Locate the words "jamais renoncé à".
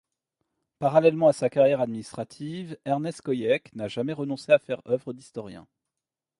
3.87-4.57